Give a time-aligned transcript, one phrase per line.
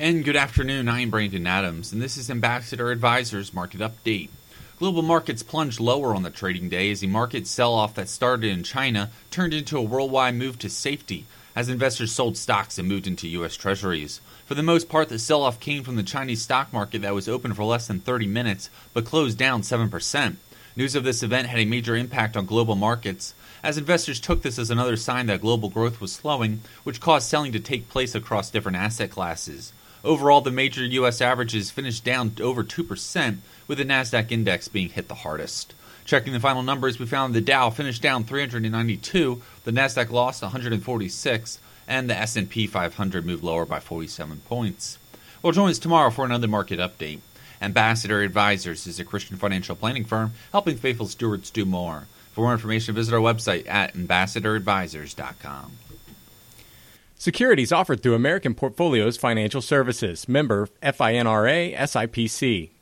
[0.00, 0.88] And good afternoon.
[0.88, 4.28] I'm Brandon Adams, and this is Ambassador Advisors Market Update.
[4.78, 8.48] Global markets plunged lower on the trading day as the market sell off that started
[8.48, 11.26] in China turned into a worldwide move to safety
[11.56, 13.56] as investors sold stocks and moved into U.S.
[13.56, 14.20] Treasuries.
[14.46, 17.28] For the most part, the sell off came from the Chinese stock market that was
[17.28, 20.36] open for less than 30 minutes but closed down 7%.
[20.76, 23.34] News of this event had a major impact on global markets,
[23.64, 27.50] as investors took this as another sign that global growth was slowing, which caused selling
[27.50, 29.72] to take place across different asset classes.
[30.04, 31.20] Overall, the major U.S.
[31.20, 35.74] averages finished down over 2%, with the NASDAQ index being hit the hardest.
[36.04, 41.58] Checking the final numbers, we found the Dow finished down 392, the Nasdaq lost 146,
[41.86, 44.98] and the S&P 500 moved lower by 47 points.
[45.42, 47.20] Well, join us tomorrow for another market update.
[47.60, 52.06] Ambassador Advisors is a Christian financial planning firm helping faithful stewards do more.
[52.32, 55.87] For more information, visit our website at ambassadoradvisors.com.
[57.20, 62.70] Securities offered through American Portfolios Financial Services, member FINRA SIPC.